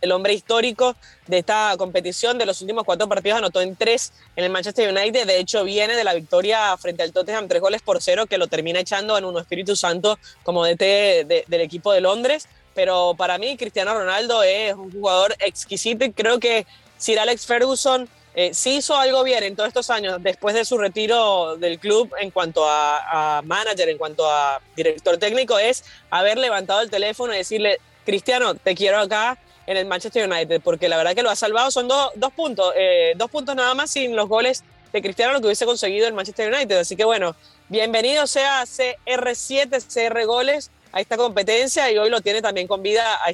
el, 0.00 0.12
hombre 0.12 0.34
histórico 0.34 0.94
de 1.26 1.38
esta 1.38 1.74
competición. 1.78 2.36
De 2.36 2.44
los 2.44 2.60
últimos 2.60 2.84
cuatro 2.84 3.08
partidos 3.08 3.38
anotó 3.38 3.62
en 3.62 3.74
tres 3.74 4.12
en 4.36 4.44
el 4.44 4.50
Manchester 4.50 4.94
United. 4.94 5.26
De 5.26 5.38
hecho, 5.38 5.64
viene 5.64 5.96
de 5.96 6.04
la 6.04 6.12
victoria 6.12 6.76
frente 6.76 7.02
al 7.02 7.12
Tottenham, 7.12 7.48
tres 7.48 7.62
goles 7.62 7.80
por 7.80 8.02
cero, 8.02 8.26
que 8.26 8.36
lo 8.36 8.46
termina 8.46 8.80
echando 8.80 9.16
en 9.16 9.24
un 9.24 9.38
Espíritu 9.38 9.76
Santo 9.76 10.18
como 10.42 10.66
DT 10.66 11.24
del 11.48 11.60
equipo 11.62 11.92
de 11.92 12.02
Londres. 12.02 12.48
Pero 12.74 13.14
para 13.16 13.38
mí, 13.38 13.56
Cristiano 13.56 13.94
Ronaldo 13.94 14.42
es 14.42 14.74
un 14.74 14.92
jugador 14.92 15.34
exquisito 15.38 16.04
y 16.04 16.12
creo 16.12 16.38
que 16.38 16.66
Sir 16.98 17.18
Alex 17.18 17.46
Ferguson 17.46 18.08
eh, 18.36 18.52
sí 18.52 18.76
hizo 18.76 18.96
algo 18.96 19.22
bien 19.22 19.44
en 19.44 19.54
todos 19.54 19.68
estos 19.68 19.90
años 19.90 20.20
después 20.20 20.56
de 20.56 20.64
su 20.64 20.76
retiro 20.76 21.56
del 21.56 21.78
club 21.78 22.12
en 22.20 22.32
cuanto 22.32 22.64
a, 22.68 23.42
manager, 23.44 23.88
en 23.88 23.98
cuanto 23.98 24.28
a 24.28 24.60
director 24.74 25.16
técnico, 25.18 25.58
es 25.58 25.84
haber 26.10 26.38
levantado 26.38 26.80
el 26.80 26.90
teléfono 26.90 27.32
y 27.32 27.38
decirle, 27.38 27.78
Cristiano, 28.04 28.54
te 28.54 28.74
quiero 28.74 28.98
acá 28.98 29.38
en 29.66 29.76
el 29.76 29.86
Manchester 29.86 30.28
United, 30.28 30.60
porque 30.62 30.88
la 30.88 30.96
verdad 30.96 31.14
que 31.14 31.22
lo 31.22 31.30
ha 31.30 31.36
salvado. 31.36 31.70
Son 31.70 31.86
dos 31.86 32.32
puntos, 32.34 32.72
eh, 32.76 33.12
dos 33.16 33.30
puntos 33.30 33.54
nada 33.54 33.72
más 33.74 33.90
sin 33.90 34.16
los 34.16 34.28
goles 34.28 34.64
de 34.92 35.00
Cristiano 35.00 35.32
lo 35.32 35.40
que 35.40 35.46
hubiese 35.46 35.64
conseguido 35.64 36.06
el 36.06 36.12
Manchester 36.12 36.52
United. 36.52 36.78
Así 36.78 36.96
que 36.96 37.04
bueno, 37.04 37.36
bienvenido 37.68 38.26
sea 38.26 38.64
CR7, 38.64 40.10
CR 40.10 40.26
goles 40.26 40.70
a 40.92 41.00
esta 41.00 41.16
competencia 41.16 41.90
y 41.90 41.98
hoy 41.98 42.10
lo 42.10 42.20
tiene 42.20 42.42
también 42.42 42.66
con 42.66 42.82
vida 42.82 43.14
a 43.24 43.30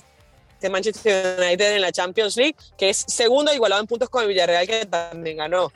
de 0.61 0.71
Manchester 0.71 1.37
United 1.39 1.77
en 1.77 1.81
la 1.81 1.93
Champions 1.93 2.37
League, 2.37 2.57
que 2.77 2.91
es 2.91 3.05
segundo 3.09 3.53
igualado 3.53 3.81
en 3.81 3.87
puntos 3.87 4.09
con 4.09 4.23
el 4.23 4.29
Villarreal, 4.29 4.67
que 4.67 4.87
también 4.87 5.39
ganó. 5.39 5.73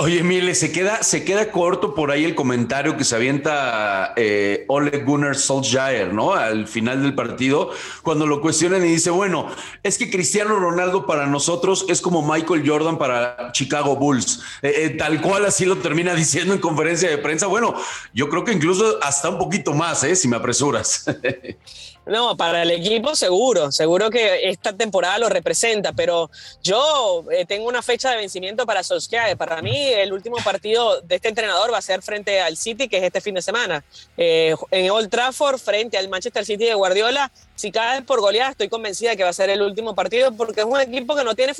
oye, 0.00 0.22
Mile, 0.22 0.54
se 0.54 0.72
queda, 0.72 1.02
se 1.02 1.24
queda 1.24 1.50
corto 1.50 1.94
por 1.94 2.10
ahí 2.10 2.24
el 2.24 2.34
comentario 2.34 2.96
que 2.96 3.04
se 3.04 3.16
avienta 3.16 4.12
eh, 4.16 4.64
Ole 4.68 4.98
Gunnar 4.98 5.36
Solskjaer, 5.36 6.12
¿no? 6.12 6.32
Al 6.32 6.66
final 6.66 7.02
del 7.02 7.14
partido, 7.14 7.70
cuando 8.02 8.26
lo 8.26 8.40
cuestionan 8.40 8.84
y 8.84 8.88
dice, 8.88 9.10
bueno, 9.10 9.48
es 9.82 9.98
que 9.98 10.10
Cristiano 10.10 10.56
Ronaldo 10.56 11.06
para 11.06 11.26
nosotros 11.26 11.86
es 11.88 12.00
como 12.00 12.22
Michael 12.22 12.62
Jordan 12.66 12.98
para 12.98 13.52
Chicago 13.52 13.96
Bulls. 13.96 14.40
Eh, 14.62 14.72
eh, 14.76 14.90
tal 14.90 15.20
cual 15.20 15.44
así 15.44 15.64
lo 15.64 15.78
termina 15.78 16.14
diciendo 16.22 16.54
en 16.54 16.60
conferencia 16.60 17.08
de 17.08 17.18
prensa. 17.18 17.46
Bueno, 17.46 17.74
yo 18.12 18.28
creo 18.28 18.44
que 18.44 18.52
incluso 18.52 18.98
hasta 19.02 19.28
un 19.28 19.38
poquito 19.38 19.72
más, 19.72 20.04
¿eh? 20.04 20.16
Si 20.16 20.28
me 20.28 20.36
apresuras. 20.36 21.04
No, 22.04 22.36
para 22.36 22.62
el 22.62 22.72
equipo 22.72 23.14
seguro, 23.14 23.70
seguro 23.70 24.10
que 24.10 24.48
esta 24.48 24.76
temporada 24.76 25.18
lo 25.18 25.28
representa, 25.28 25.92
pero 25.92 26.30
yo 26.60 27.24
eh, 27.30 27.44
tengo 27.46 27.68
una 27.68 27.80
fecha 27.80 28.10
de 28.10 28.16
vencimiento 28.16 28.66
para 28.66 28.82
Solskjaer. 28.82 29.36
Para 29.36 29.62
mí, 29.62 29.86
el 29.86 30.12
último 30.12 30.36
partido 30.44 31.00
de 31.02 31.14
este 31.14 31.28
entrenador 31.28 31.72
va 31.72 31.78
a 31.78 31.82
ser 31.82 32.02
frente 32.02 32.40
al 32.40 32.56
City, 32.56 32.88
que 32.88 32.96
es 32.96 33.04
este 33.04 33.20
fin 33.20 33.36
de 33.36 33.42
semana. 33.42 33.84
Eh, 34.16 34.56
en 34.72 34.90
Old 34.90 35.10
Trafford, 35.10 35.60
frente 35.60 35.96
al 35.96 36.08
Manchester 36.08 36.44
City 36.44 36.64
de 36.64 36.74
Guardiola, 36.74 37.30
si 37.54 37.70
cae 37.70 38.02
por 38.02 38.20
goleada, 38.20 38.50
estoy 38.50 38.68
convencida 38.68 39.10
de 39.10 39.16
que 39.16 39.22
va 39.22 39.30
a 39.30 39.32
ser 39.34 39.50
el 39.50 39.62
último 39.62 39.94
partido, 39.94 40.32
porque 40.32 40.62
es 40.62 40.66
un 40.66 40.80
equipo 40.80 41.14
que 41.14 41.22
no 41.22 41.36
tiene 41.36 41.52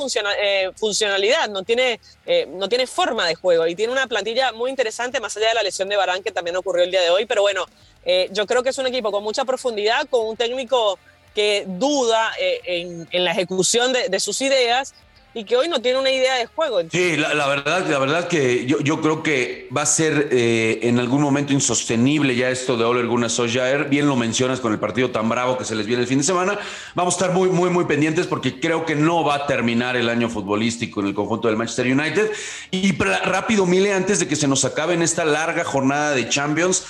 eh, 0.43 0.71
funcionalidad, 0.75 1.49
no 1.51 1.63
tiene, 1.63 2.01
no 2.49 2.69
tiene 2.69 2.89
forma 2.89 3.29
de 3.29 3.37
juego 3.37 3.69
y 3.69 3.77
tiene 3.77 3.93
una 3.93 4.09
plantilla 4.09 4.51
muy 4.51 4.71
interesante, 4.71 5.21
más 5.21 5.37
allá 5.37 5.51
de 5.51 5.55
la 5.55 5.63
lesión 5.63 5.89
de 5.89 5.97
Barán, 5.97 6.25
que 6.25 6.33
también 6.33 6.57
ocurrió 6.57 6.83
el 6.83 6.91
día 6.91 7.03
de 7.03 7.11
hoy. 7.11 7.27
Pero 7.27 7.43
bueno, 7.43 7.67
yo 8.33 8.47
creo 8.47 8.63
que 8.63 8.71
es 8.71 8.79
un 8.79 8.87
equipo 8.87 9.13
con 9.13 9.23
mucha 9.23 9.45
profundidad, 9.45 10.09
con 10.09 10.27
un 10.27 10.37
técnico 10.37 10.99
que 11.35 11.65
duda 11.67 12.33
eh, 12.39 13.07
en, 13.11 13.25
la 13.25 13.33
ejecución 13.33 13.93
de, 13.93 14.21
sus 14.21 14.41
ideas 14.41 14.95
y 15.35 15.45
que 15.45 15.57
hoy 15.57 15.67
no 15.67 15.81
tiene 15.81 15.99
una 15.99 16.11
idea 16.11 16.35
de 16.35 16.45
juego. 16.45 16.81
Sí, 16.91 17.17
la, 17.17 17.47
verdad, 17.47 17.87
la 17.89 17.99
verdad 17.99 18.29
que 18.29 18.67
yo, 18.67 18.81
yo, 18.81 19.01
creo 19.01 19.23
que 19.23 19.67
va 19.75 19.81
a 19.81 19.87
ser 19.87 20.29
eh, 20.31 20.81
en 20.83 20.99
algún 20.99 21.23
momento 21.23 21.55
insostenible 21.55 22.37
ya 22.37 22.51
esto 22.51 22.77
de 22.77 22.85
Ole 22.85 23.03
Gunnar 23.05 23.31
Solskjaer. 23.31 23.89
Bien 23.89 24.07
lo 24.07 24.15
mencionas 24.15 24.61
con 24.61 24.73
el 24.73 24.79
partido 24.79 25.11
tan 25.11 25.31
bravo 25.31 25.57
que 25.57 25.65
se 25.65 25.75
les 25.75 25.87
viene 25.87 26.03
el 26.03 26.09
fin 26.09 26.19
de 26.19 26.25
semana. 26.25 26.59
Vamos 26.95 27.15
a 27.15 27.17
estar 27.17 27.35
muy, 27.35 27.49
muy, 27.49 27.71
muy 27.71 27.87
pendientes 27.87 28.27
porque 28.27 28.61
creo 28.61 28.85
que 28.85 28.95
no 28.95 29.25
va 29.25 29.37
a 29.37 29.47
terminar 29.47 29.97
el 29.97 30.11
año 30.11 30.29
futbolístico 30.29 31.01
en 31.01 31.07
el 31.07 31.15
conjunto 31.15 31.49
del 31.49 31.57
Manchester 31.57 31.87
United. 31.87 32.31
Y 32.71 32.93
rápido, 32.99 33.65
Mile, 33.65 33.95
antes 33.95 34.19
de 34.19 34.29
que 34.29 34.37
se 34.37 34.47
nos 34.47 34.67
acabe 34.67 34.93
en 34.93 35.01
esta 35.01 35.25
larga 35.25 35.65
jornada 35.65 36.11
de 36.11 36.29
Champions, 36.29 36.85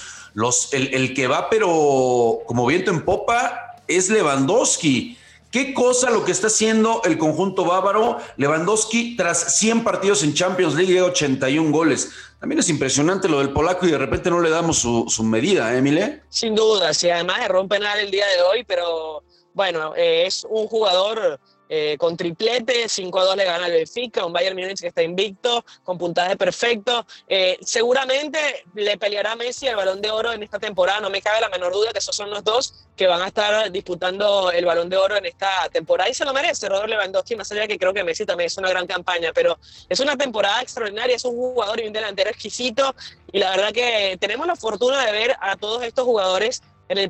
el, 0.72 1.14
que 1.14 1.26
va, 1.26 1.50
pero 1.50 2.40
como 2.46 2.66
viento 2.66 2.90
en 2.90 3.04
popa, 3.04 3.76
es 3.86 4.08
Lewandowski. 4.08 5.18
¿Qué 5.50 5.74
cosa 5.74 6.10
lo 6.10 6.24
que 6.24 6.32
está 6.32 6.46
haciendo 6.46 7.02
el 7.04 7.18
conjunto 7.18 7.66
bávaro? 7.66 8.18
Lewandowski, 8.38 9.16
tras 9.16 9.58
100 9.58 9.84
partidos 9.84 10.22
en 10.22 10.32
Champions 10.32 10.74
League, 10.74 11.00
81 11.00 11.70
goles. 11.70 12.10
También 12.40 12.58
es 12.58 12.70
impresionante 12.70 13.28
lo 13.28 13.38
del 13.38 13.50
polaco 13.50 13.86
y 13.86 13.90
de 13.90 13.98
repente 13.98 14.30
no 14.30 14.40
le 14.40 14.48
damos 14.48 14.78
su, 14.78 15.22
medida, 15.22 15.74
¿eh, 15.74 15.78
Emile? 15.78 16.22
Sin 16.30 16.54
duda, 16.54 16.94
sí, 16.94 17.10
además 17.10 17.40
de 17.40 17.48
rompen 17.48 17.82
el 17.84 18.10
día 18.10 18.26
de 18.26 18.42
hoy, 18.42 18.64
pero 18.64 19.22
bueno, 19.52 19.94
eh, 19.94 20.24
es 20.26 20.46
un 20.48 20.66
jugador 20.66 21.38
eh, 21.74 21.96
con 21.96 22.18
triplete, 22.18 22.86
5 22.86 23.18
a 23.18 23.24
2 23.24 23.36
le 23.38 23.44
gana 23.46 23.64
al 23.64 23.72
Benfica, 23.72 24.26
un 24.26 24.32
Bayern 24.34 24.54
Múnich 24.54 24.78
que 24.78 24.88
está 24.88 25.02
invicto, 25.02 25.64
con 25.82 25.96
puntaje 25.96 26.36
perfecto. 26.36 27.06
Eh, 27.26 27.56
seguramente 27.62 28.66
le 28.74 28.98
peleará 28.98 29.36
Messi 29.36 29.68
el 29.68 29.76
balón 29.76 30.02
de 30.02 30.10
oro 30.10 30.34
en 30.34 30.42
esta 30.42 30.58
temporada, 30.58 31.00
no 31.00 31.08
me 31.08 31.22
cabe 31.22 31.40
la 31.40 31.48
menor 31.48 31.72
duda 31.72 31.90
que 31.90 32.00
esos 32.00 32.14
son 32.14 32.28
los 32.28 32.44
dos 32.44 32.74
que 32.94 33.06
van 33.06 33.22
a 33.22 33.28
estar 33.28 33.72
disputando 33.72 34.52
el 34.52 34.66
balón 34.66 34.90
de 34.90 34.98
oro 34.98 35.16
en 35.16 35.24
esta 35.24 35.66
temporada 35.72 36.10
y 36.10 36.14
se 36.14 36.26
lo 36.26 36.34
merece 36.34 36.68
Rodolfo 36.68 36.88
Lewandowski, 36.88 37.36
más 37.36 37.50
allá 37.50 37.62
de 37.62 37.68
que 37.68 37.78
creo 37.78 37.94
que 37.94 38.04
Messi 38.04 38.26
también 38.26 38.48
es 38.48 38.58
una 38.58 38.68
gran 38.68 38.86
campaña, 38.86 39.32
pero 39.32 39.58
es 39.88 39.98
una 39.98 40.14
temporada 40.14 40.60
extraordinaria, 40.60 41.16
es 41.16 41.24
un 41.24 41.36
jugador 41.36 41.80
y 41.80 41.86
un 41.86 41.94
delantero 41.94 42.28
exquisito 42.28 42.94
y 43.32 43.38
la 43.38 43.48
verdad 43.48 43.72
que 43.72 44.18
tenemos 44.20 44.46
la 44.46 44.56
fortuna 44.56 45.06
de 45.06 45.12
ver 45.12 45.36
a 45.40 45.56
todos 45.56 45.82
estos 45.84 46.04
jugadores 46.04 46.62
en 46.90 46.98
el 46.98 47.08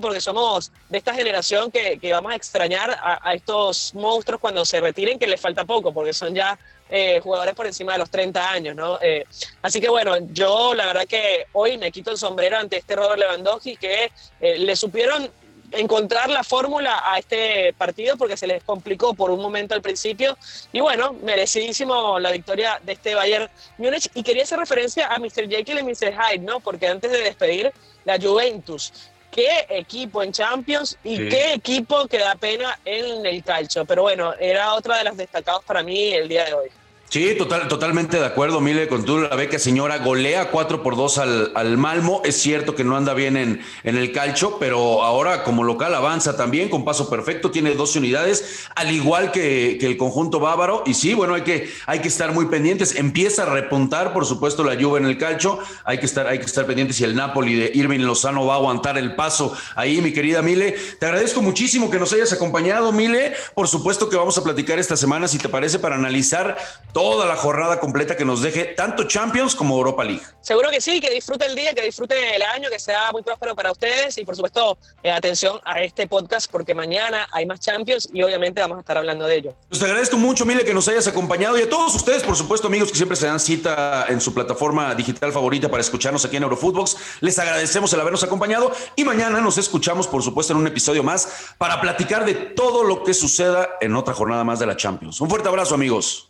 porque 0.00 0.20
somos 0.20 0.72
de 0.88 0.98
esta 0.98 1.14
generación 1.14 1.70
que, 1.70 1.98
que 1.98 2.12
vamos 2.12 2.32
a 2.32 2.36
extrañar 2.36 2.90
a, 3.02 3.34
estos 3.34 3.94
monstruos 3.94 4.40
cuando 4.40 4.64
se 4.64 4.80
retiren, 4.80 5.18
que 5.18 5.26
les 5.26 5.40
falta 5.40 5.64
poco, 5.64 5.92
porque 5.92 6.12
son 6.12 6.34
ya 6.34 6.58
eh, 6.88 7.20
jugadores 7.20 7.54
por 7.54 7.66
encima 7.66 7.92
de 7.92 7.98
los 7.98 8.10
30 8.10 8.50
años, 8.50 8.74
¿no? 8.74 8.98
Eh, 9.00 9.24
así 9.62 9.80
que 9.80 9.88
bueno, 9.88 10.16
yo 10.32 10.74
la 10.74 10.86
verdad 10.86 11.06
que 11.06 11.46
hoy 11.52 11.78
me 11.78 11.92
quito 11.92 12.10
el 12.10 12.18
sombrero 12.18 12.58
ante 12.58 12.78
este 12.78 12.96
Robert 12.96 13.20
Lewandowski 13.20 13.76
que 13.76 14.10
eh, 14.40 14.58
le 14.58 14.74
supieron 14.74 15.30
encontrar 15.72 16.28
la 16.30 16.42
fórmula 16.42 17.00
a 17.04 17.18
este 17.18 17.72
partido 17.74 18.16
porque 18.16 18.36
se 18.36 18.48
les 18.48 18.64
complicó 18.64 19.14
por 19.14 19.30
un 19.30 19.40
momento 19.40 19.74
al 19.74 19.82
principio 19.82 20.36
y 20.72 20.80
bueno, 20.80 21.12
merecidísimo 21.22 22.18
la 22.18 22.32
victoria 22.32 22.80
de 22.82 22.94
este 22.94 23.14
Bayern 23.14 23.48
Múnich 23.78 24.10
y 24.14 24.24
quería 24.24 24.42
hacer 24.42 24.58
referencia 24.58 25.06
a 25.06 25.18
Mr. 25.20 25.48
Jekyll 25.48 25.78
y 25.78 25.82
Mr. 25.84 26.12
Hyde, 26.12 26.44
¿no? 26.44 26.58
Porque 26.58 26.88
antes 26.88 27.12
de 27.12 27.20
despedir 27.20 27.72
la 28.04 28.18
Juventus 28.18 28.92
qué 29.30 29.66
equipo 29.68 30.22
en 30.22 30.32
Champions 30.32 30.98
y 31.04 31.28
qué 31.28 31.54
equipo 31.54 32.06
que 32.06 32.18
da 32.18 32.34
pena 32.34 32.78
en 32.84 33.24
el 33.24 33.42
calcio. 33.42 33.84
Pero 33.84 34.02
bueno, 34.02 34.34
era 34.38 34.74
otra 34.74 34.98
de 34.98 35.04
las 35.04 35.16
destacadas 35.16 35.62
para 35.64 35.82
mí 35.82 36.12
el 36.12 36.28
día 36.28 36.44
de 36.44 36.54
hoy. 36.54 36.68
Sí, 37.10 37.34
total, 37.36 37.66
totalmente 37.66 38.20
de 38.20 38.24
acuerdo, 38.24 38.60
Mile, 38.60 38.86
con 38.86 39.04
tú 39.04 39.18
la 39.18 39.34
beca 39.34 39.58
señora. 39.58 39.98
Golea 39.98 40.52
4 40.52 40.80
por 40.80 40.94
2 40.94 41.18
al, 41.18 41.52
al, 41.56 41.76
Malmo. 41.76 42.22
Es 42.24 42.40
cierto 42.40 42.76
que 42.76 42.84
no 42.84 42.96
anda 42.96 43.14
bien 43.14 43.36
en, 43.36 43.60
en 43.82 43.96
el 43.96 44.12
calcho, 44.12 44.58
pero 44.60 45.02
ahora 45.02 45.42
como 45.42 45.64
local 45.64 45.92
avanza 45.96 46.36
también 46.36 46.68
con 46.68 46.84
paso 46.84 47.10
perfecto. 47.10 47.50
Tiene 47.50 47.74
12 47.74 47.98
unidades, 47.98 48.68
al 48.76 48.92
igual 48.92 49.32
que, 49.32 49.76
que, 49.80 49.86
el 49.86 49.96
conjunto 49.96 50.38
bávaro. 50.38 50.84
Y 50.86 50.94
sí, 50.94 51.12
bueno, 51.12 51.34
hay 51.34 51.42
que, 51.42 51.68
hay 51.86 51.98
que 51.98 52.06
estar 52.06 52.32
muy 52.32 52.46
pendientes. 52.46 52.94
Empieza 52.94 53.42
a 53.42 53.46
repuntar, 53.46 54.12
por 54.12 54.24
supuesto, 54.24 54.62
la 54.62 54.74
lluvia 54.74 55.00
en 55.00 55.06
el 55.06 55.18
calcho. 55.18 55.58
Hay 55.82 55.98
que 55.98 56.06
estar, 56.06 56.28
hay 56.28 56.38
que 56.38 56.46
estar 56.46 56.64
pendientes 56.64 56.94
si 56.94 57.02
el 57.02 57.16
Napoli 57.16 57.56
de 57.56 57.72
Irving 57.74 58.02
Lozano 58.02 58.46
va 58.46 58.54
a 58.54 58.58
aguantar 58.58 58.96
el 58.96 59.16
paso 59.16 59.52
ahí, 59.74 60.00
mi 60.00 60.12
querida 60.12 60.42
Mile. 60.42 60.76
Te 61.00 61.06
agradezco 61.06 61.42
muchísimo 61.42 61.90
que 61.90 61.98
nos 61.98 62.12
hayas 62.12 62.32
acompañado, 62.32 62.92
Mile. 62.92 63.32
Por 63.56 63.66
supuesto 63.66 64.08
que 64.08 64.14
vamos 64.14 64.38
a 64.38 64.44
platicar 64.44 64.78
esta 64.78 64.96
semana, 64.96 65.26
si 65.26 65.38
te 65.38 65.48
parece, 65.48 65.80
para 65.80 65.96
analizar 65.96 66.56
toda 67.00 67.24
la 67.24 67.34
jornada 67.34 67.80
completa 67.80 68.14
que 68.14 68.26
nos 68.26 68.42
deje 68.42 68.74
tanto 68.76 69.04
Champions 69.04 69.54
como 69.54 69.74
Europa 69.74 70.04
League. 70.04 70.20
Seguro 70.42 70.68
que 70.70 70.82
sí, 70.82 71.00
que 71.00 71.08
disfrute 71.08 71.46
el 71.46 71.54
día, 71.54 71.72
que 71.72 71.80
disfrute 71.80 72.36
el 72.36 72.42
año, 72.42 72.68
que 72.68 72.78
sea 72.78 73.10
muy 73.10 73.22
próspero 73.22 73.56
para 73.56 73.72
ustedes 73.72 74.18
y 74.18 74.24
por 74.26 74.36
supuesto 74.36 74.76
eh, 75.02 75.10
atención 75.10 75.58
a 75.64 75.80
este 75.80 76.06
podcast 76.06 76.50
porque 76.50 76.74
mañana 76.74 77.26
hay 77.32 77.46
más 77.46 77.58
Champions 77.60 78.10
y 78.12 78.22
obviamente 78.22 78.60
vamos 78.60 78.76
a 78.76 78.80
estar 78.80 78.98
hablando 78.98 79.24
de 79.24 79.34
ello. 79.34 79.54
Pues 79.70 79.80
te 79.80 79.86
agradezco 79.86 80.18
mucho, 80.18 80.44
Mile, 80.44 80.62
que 80.62 80.74
nos 80.74 80.88
hayas 80.88 81.06
acompañado 81.06 81.58
y 81.58 81.62
a 81.62 81.70
todos 81.70 81.94
ustedes, 81.94 82.22
por 82.22 82.36
supuesto, 82.36 82.66
amigos 82.66 82.90
que 82.90 82.98
siempre 82.98 83.16
se 83.16 83.26
dan 83.26 83.40
cita 83.40 84.04
en 84.10 84.20
su 84.20 84.34
plataforma 84.34 84.94
digital 84.94 85.32
favorita 85.32 85.70
para 85.70 85.80
escucharnos 85.80 86.22
aquí 86.26 86.36
en 86.36 86.42
Eurofootbox. 86.42 86.96
Les 87.20 87.38
agradecemos 87.38 87.90
el 87.94 88.00
habernos 88.00 88.22
acompañado 88.24 88.72
y 88.94 89.04
mañana 89.04 89.40
nos 89.40 89.56
escuchamos, 89.56 90.06
por 90.06 90.22
supuesto, 90.22 90.52
en 90.52 90.58
un 90.58 90.66
episodio 90.66 91.02
más 91.02 91.54
para 91.56 91.80
platicar 91.80 92.26
de 92.26 92.34
todo 92.34 92.84
lo 92.84 93.04
que 93.04 93.14
suceda 93.14 93.70
en 93.80 93.96
otra 93.96 94.12
jornada 94.12 94.44
más 94.44 94.58
de 94.58 94.66
la 94.66 94.76
Champions. 94.76 95.18
Un 95.22 95.30
fuerte 95.30 95.48
abrazo, 95.48 95.74
amigos. 95.74 96.29